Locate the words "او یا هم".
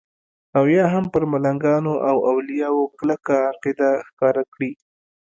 0.57-1.05